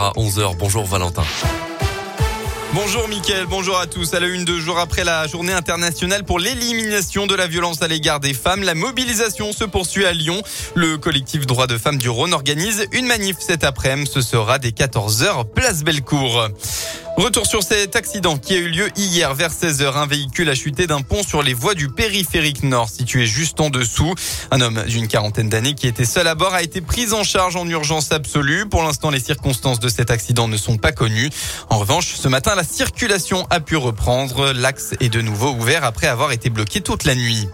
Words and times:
démarre 0.00 0.06
à 0.06 0.12
11h. 0.12 0.56
Bonjour 0.58 0.84
Valentin. 0.84 1.22
Bonjour 2.72 3.08
Mickaël, 3.08 3.46
bonjour 3.46 3.78
à 3.78 3.86
tous. 3.88 4.14
À 4.14 4.20
la 4.20 4.28
une, 4.28 4.44
deux 4.44 4.60
jours 4.60 4.78
après 4.78 5.02
la 5.02 5.26
journée 5.26 5.52
internationale 5.52 6.22
pour 6.24 6.38
l'élimination 6.38 7.26
de 7.26 7.34
la 7.34 7.48
violence 7.48 7.82
à 7.82 7.88
l'égard 7.88 8.20
des 8.20 8.32
femmes, 8.32 8.62
la 8.62 8.76
mobilisation 8.76 9.52
se 9.52 9.64
poursuit 9.64 10.06
à 10.06 10.12
Lyon. 10.12 10.40
Le 10.76 10.96
collectif 10.96 11.46
Droits 11.46 11.66
de 11.66 11.76
femmes 11.76 11.98
du 11.98 12.08
Rhône 12.08 12.32
organise 12.32 12.86
une 12.92 13.06
manif 13.06 13.36
cet 13.40 13.64
après-midi. 13.64 14.08
Ce 14.12 14.22
sera 14.22 14.60
dès 14.60 14.70
14h, 14.70 15.46
place 15.52 15.82
Bellecour. 15.82 16.48
Retour 17.16 17.46
sur 17.46 17.62
cet 17.62 17.96
accident 17.96 18.38
qui 18.38 18.54
a 18.54 18.56
eu 18.56 18.68
lieu 18.68 18.88
hier 18.96 19.34
vers 19.34 19.50
16h. 19.50 19.94
Un 19.94 20.06
véhicule 20.06 20.48
a 20.48 20.54
chuté 20.54 20.86
d'un 20.86 21.02
pont 21.02 21.22
sur 21.22 21.42
les 21.42 21.52
voies 21.52 21.74
du 21.74 21.88
périphérique 21.88 22.62
nord 22.62 22.88
situé 22.88 23.26
juste 23.26 23.60
en 23.60 23.68
dessous. 23.68 24.14
Un 24.50 24.60
homme 24.60 24.82
d'une 24.86 25.06
quarantaine 25.06 25.48
d'années 25.48 25.74
qui 25.74 25.86
était 25.86 26.06
seul 26.06 26.26
à 26.26 26.34
bord 26.34 26.54
a 26.54 26.62
été 26.62 26.80
pris 26.80 27.12
en 27.12 27.22
charge 27.22 27.56
en 27.56 27.68
urgence 27.68 28.12
absolue. 28.12 28.66
Pour 28.66 28.82
l'instant, 28.82 29.10
les 29.10 29.20
circonstances 29.20 29.80
de 29.80 29.88
cet 29.88 30.10
accident 30.10 30.48
ne 30.48 30.56
sont 30.56 30.78
pas 30.78 30.92
connues. 30.92 31.28
En 31.68 31.78
revanche, 31.78 32.14
ce 32.14 32.28
matin, 32.28 32.54
la 32.54 32.64
circulation 32.64 33.46
a 33.50 33.60
pu 33.60 33.76
reprendre. 33.76 34.52
L'axe 34.52 34.94
est 35.00 35.10
de 35.10 35.20
nouveau 35.20 35.50
ouvert 35.50 35.84
après 35.84 36.06
avoir 36.06 36.32
été 36.32 36.48
bloqué 36.48 36.80
toute 36.80 37.04
la 37.04 37.14
nuit. 37.14 37.48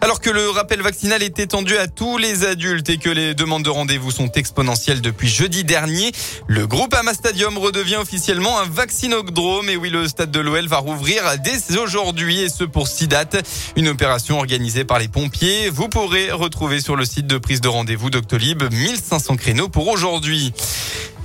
Alors 0.00 0.20
que 0.20 0.30
le 0.30 0.48
rappel 0.50 0.80
vaccinal 0.80 1.24
est 1.24 1.40
étendu 1.40 1.76
à 1.76 1.88
tous 1.88 2.18
les 2.18 2.44
adultes 2.44 2.88
et 2.88 2.98
que 2.98 3.10
les 3.10 3.34
demandes 3.34 3.64
de 3.64 3.70
rendez-vous 3.70 4.12
sont 4.12 4.30
exponentielles 4.30 5.00
depuis 5.00 5.28
jeudi 5.28 5.64
dernier, 5.64 6.12
le 6.46 6.68
groupe 6.68 6.94
Ama 6.94 7.14
Stadium 7.14 7.58
redevient 7.58 7.96
officiellement 7.96 8.60
un 8.60 8.64
vaccinodrome. 8.64 9.68
Et 9.68 9.76
oui, 9.76 9.90
le 9.90 10.06
stade 10.06 10.30
de 10.30 10.38
l'OL 10.38 10.68
va 10.68 10.78
rouvrir 10.78 11.24
dès 11.42 11.76
aujourd'hui 11.76 12.40
et 12.40 12.48
ce 12.48 12.62
pour 12.62 12.86
six 12.86 13.08
dates. 13.08 13.44
Une 13.74 13.88
opération 13.88 14.38
organisée 14.38 14.84
par 14.84 15.00
les 15.00 15.08
pompiers. 15.08 15.68
Vous 15.68 15.88
pourrez 15.88 16.30
retrouver 16.30 16.80
sur 16.80 16.94
le 16.94 17.04
site 17.04 17.26
de 17.26 17.38
prise 17.38 17.60
de 17.60 17.68
rendez-vous 17.68 18.10
Doctolib 18.10 18.62
1500 18.72 19.36
créneaux 19.36 19.68
pour 19.68 19.88
aujourd'hui. 19.88 20.52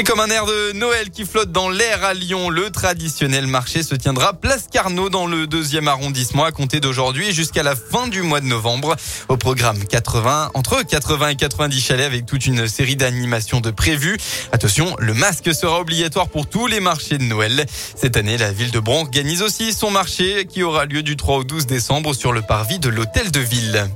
Et 0.00 0.02
comme 0.02 0.20
un 0.20 0.30
air 0.30 0.46
de 0.46 0.72
Noël 0.72 1.10
qui 1.10 1.26
flotte 1.26 1.52
dans 1.52 1.68
l'air 1.68 2.02
à 2.02 2.14
Lyon, 2.14 2.48
le 2.48 2.70
traditionnel 2.70 3.46
marché 3.46 3.82
se 3.82 3.94
tiendra 3.94 4.32
place 4.32 4.64
Carnot 4.72 5.10
dans 5.10 5.26
le 5.26 5.46
deuxième 5.46 5.88
arrondissement 5.88 6.44
à 6.44 6.52
compter 6.52 6.80
d'aujourd'hui 6.80 7.34
jusqu'à 7.34 7.62
la 7.62 7.76
fin 7.76 8.08
du 8.08 8.22
mois 8.22 8.40
de 8.40 8.46
novembre. 8.46 8.96
Au 9.28 9.36
programme 9.36 9.84
80, 9.84 10.52
entre 10.54 10.82
80 10.84 11.28
et 11.28 11.36
90 11.36 11.80
chalets 11.82 12.06
avec 12.06 12.24
toute 12.24 12.46
une 12.46 12.66
série 12.66 12.96
d'animations 12.96 13.60
de 13.60 13.70
prévues. 13.70 14.16
Attention, 14.52 14.96
le 14.98 15.12
masque 15.12 15.54
sera 15.54 15.78
obligatoire 15.78 16.30
pour 16.30 16.48
tous 16.48 16.66
les 16.66 16.80
marchés 16.80 17.18
de 17.18 17.24
Noël. 17.24 17.66
Cette 17.94 18.16
année, 18.16 18.38
la 18.38 18.52
ville 18.52 18.70
de 18.70 18.80
Bron 18.80 19.02
organise 19.02 19.42
aussi 19.42 19.74
son 19.74 19.90
marché 19.90 20.46
qui 20.46 20.62
aura 20.62 20.86
lieu 20.86 21.02
du 21.02 21.16
3 21.16 21.36
au 21.36 21.44
12 21.44 21.66
décembre 21.66 22.14
sur 22.14 22.32
le 22.32 22.40
parvis 22.40 22.78
de 22.78 22.88
l'hôtel 22.88 23.30
de 23.30 23.40
ville. 23.40 23.90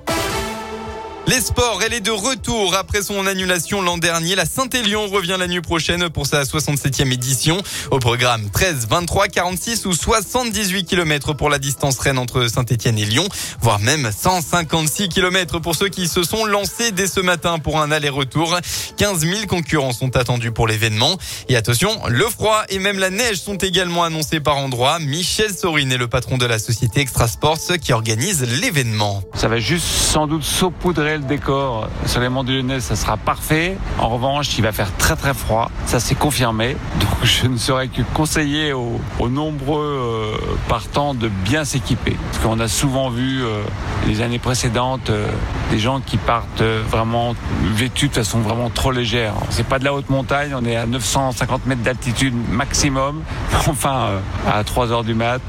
Les 1.27 1.41
sports, 1.41 1.81
elle 1.85 1.95
est 1.95 2.01
de 2.01 2.11
retour 2.11 2.75
après 2.75 3.01
son 3.01 3.27
annulation 3.27 3.81
l'an 3.81 3.97
dernier. 3.97 4.35
La 4.35 4.45
Saint-Élion 4.45 5.07
revient 5.09 5.37
la 5.39 5.47
nuit 5.47 5.63
prochaine 5.63 6.11
pour 6.11 6.27
sa 6.27 6.43
67e 6.43 7.11
édition. 7.11 7.63
Au 7.91 7.99
programme 7.99 8.51
13, 8.51 8.87
23, 8.91 9.29
46 9.29 9.87
ou 9.87 9.95
78 9.95 10.85
km 10.85 11.33
pour 11.33 11.49
la 11.49 11.59
distance 11.59 11.99
Rennes 11.99 12.19
entre 12.19 12.47
Saint-Étienne 12.49 12.99
et 12.99 13.07
Lyon, 13.07 13.27
voire 13.63 13.81
même 13.81 14.11
156 14.13 15.09
km 15.09 15.61
pour 15.61 15.75
ceux 15.75 15.89
qui 15.89 16.09
se 16.09 16.23
sont 16.23 16.45
lancés 16.45 16.93
dès 16.93 17.07
ce 17.07 17.21
matin 17.21 17.59
pour 17.59 17.81
un 17.81 17.91
aller-retour. 17.91 18.59
15 18.99 19.21
000 19.21 19.47
concurrents 19.47 19.93
sont 19.93 20.17
attendus 20.19 20.53
pour 20.53 20.69
l'événement. 20.69 21.17
Et 21.49 21.57
attention, 21.57 21.91
le 22.07 22.27
froid 22.27 22.65
et 22.69 22.79
même 22.79 22.99
la 22.99 23.09
neige 23.09 23.41
sont 23.41 23.57
également 23.57 24.05
annoncés 24.05 24.41
par 24.41 24.59
endroits. 24.59 24.99
Michel 24.99 25.55
Sorine 25.55 25.91
est 25.91 25.99
le 25.99 26.09
patron 26.09 26.37
de 26.37 26.45
la 26.45 26.59
société 26.59 27.01
Extra 27.01 27.29
Sports 27.29 27.79
qui 27.81 27.95
organise 27.95 28.43
l'événement. 28.61 29.23
Ça 29.33 29.49
va 29.49 29.59
juste 29.59 29.87
sans 29.87 30.27
doute 30.27 30.45
saupoudrer 30.45 31.14
le 31.19 31.25
décor 31.25 31.89
sur 32.07 32.21
les 32.21 32.29
monts 32.29 32.45
du 32.45 32.57
Lyonnais, 32.57 32.81
ça 32.81 32.97
sera 32.97 33.17
parfait. 33.17 33.77
En 33.99 34.09
revanche, 34.09 34.57
il 34.59 34.63
va 34.63 34.73
faire 34.73 34.95
très 34.97 35.17
très 35.17 35.35
froid. 35.35 35.71
Ça 35.87 36.01
c'est 36.01 36.15
confirmé. 36.15 36.77
Donc 37.01 37.11
je 37.23 37.47
ne 37.47 37.57
saurais 37.57 37.89
que 37.89 38.03
conseiller 38.15 38.73
aux, 38.73 39.01
nombreux 39.29 39.85
euh, 39.85 40.37
partants 40.69 41.15
de 41.15 41.29
bien 41.29 41.65
s'équiper. 41.65 42.17
Parce 42.31 42.45
qu'on 42.45 42.61
a 42.61 42.69
souvent 42.69 43.11
vu 43.11 43.43
euh, 43.43 43.63
les 44.07 44.21
années 44.21 44.39
précédentes 44.39 45.11
euh, 45.11 45.27
des 45.71 45.79
gens 45.79 46.01
qui 46.01 46.19
partent 46.19 46.63
vraiment 46.63 47.35
vêtus 47.75 48.09
de 48.09 48.15
façon 48.15 48.41
vraiment 48.41 48.71
trop 48.71 48.93
légère. 48.93 49.35
C'est 49.51 49.67
pas 49.67 49.79
de 49.79 49.85
la 49.85 49.95
haute 49.95 50.11
montagne, 50.11 50.55
on 50.55 50.65
est 50.65 50.77
à 50.77 50.87
950 50.87 51.67
mètres 51.67 51.83
d'altitude 51.83 52.35
maximum. 52.51 53.23
Enfin, 53.67 54.11
à 54.47 54.63
3 54.63 54.93
heures 54.93 55.05
du 55.05 55.15
mat, 55.15 55.41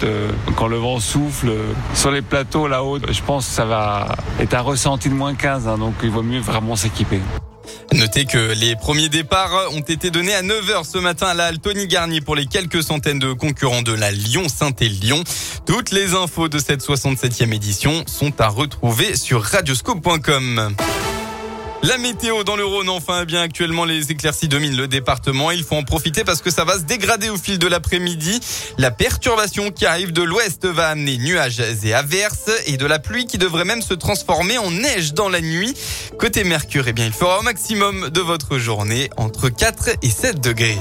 quand 0.56 0.68
le 0.68 0.78
vent 0.78 1.00
souffle 1.00 1.52
sur 1.94 2.12
les 2.12 2.22
plateaux 2.22 2.68
là-haut, 2.68 2.98
je 3.08 3.22
pense 3.22 3.46
que 3.46 3.54
ça 3.54 3.66
va 3.66 4.08
être 4.40 4.54
un 4.54 4.62
ressenti 4.62 5.10
de 5.10 5.14
moins 5.14 5.36
15 5.36 5.55
Hein, 5.68 5.78
donc 5.78 5.94
il 6.04 6.10
vaut 6.10 6.24
mieux 6.24 6.40
vraiment 6.40 6.76
s'équiper. 6.76 7.22
Notez 7.94 8.26
que 8.26 8.54
les 8.54 8.76
premiers 8.76 9.10
départs 9.10 9.72
ont 9.72 9.80
été 9.80 10.12
donnés 10.12 10.36
à 10.36 10.42
9h 10.42 10.84
ce 10.84 10.98
matin 10.98 11.28
à 11.28 11.34
la 11.34 11.46
halle 11.46 11.60
Tony 11.60 11.88
Garnier 11.88 12.22
pour 12.22 12.36
les 12.36 12.46
quelques 12.46 12.84
centaines 12.84 13.20
de 13.20 13.32
concurrents 13.32 13.82
de 13.82 13.94
la 13.94 14.12
Lyon 14.12 14.50
Saint-Élion. 14.50 15.24
Toutes 15.66 15.92
les 15.92 16.14
infos 16.14 16.50
de 16.50 16.60
cette 16.60 16.84
67e 16.84 17.54
édition 17.54 18.04
sont 18.06 18.40
à 18.42 18.50
retrouver 18.50 19.16
sur 19.16 19.42
radioscope.com. 19.42 20.76
La 21.88 22.00
météo 22.00 22.44
dans 22.44 22.56
le 22.56 22.66
Rhône, 22.66 22.90
enfin, 22.90 23.20
eh 23.22 23.26
bien 23.26 23.42
actuellement 23.42 23.86
les 23.86 24.12
éclaircies 24.12 24.48
dominent 24.48 24.76
le 24.76 24.88
département. 24.88 25.52
Il 25.52 25.64
faut 25.64 25.76
en 25.76 25.84
profiter 25.84 26.24
parce 26.24 26.42
que 26.42 26.50
ça 26.50 26.64
va 26.64 26.80
se 26.80 26.84
dégrader 26.84 27.30
au 27.30 27.38
fil 27.38 27.60
de 27.60 27.68
l'après-midi. 27.68 28.40
La 28.80 28.90
perturbation 28.90 29.70
qui 29.70 29.86
arrive 29.86 30.12
de 30.12 30.24
l'ouest 30.24 30.66
va 30.66 30.88
amener 30.90 31.20
nuages 31.20 31.62
et 31.84 31.94
averses 31.94 32.50
et 32.66 32.78
de 32.78 32.86
la 32.88 32.98
pluie 32.98 33.28
qui 33.28 33.38
devrait 33.38 33.66
même 33.66 33.84
se 33.84 33.94
transformer 33.94 34.58
en 34.58 34.72
neige 34.72 35.14
dans 35.14 35.30
la 35.30 35.42
nuit. 35.42 35.76
Côté 36.18 36.44
Mercure, 36.44 36.88
eh 36.88 36.94
bien 36.94 37.06
il 37.06 37.14
fera 37.14 37.40
au 37.40 37.44
maximum 37.44 38.10
de 38.10 38.22
votre 38.22 38.58
journée 38.58 39.12
entre 39.16 39.50
4 39.50 39.90
et 40.02 40.10
7 40.10 40.42
degrés. 40.42 40.80